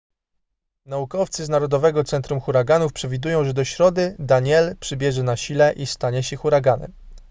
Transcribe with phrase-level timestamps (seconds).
[0.85, 6.23] naukowcy z narodowego centrum huraganów przewidują że do środy danielle przybierze na sile i stanie
[6.23, 6.93] się huraganem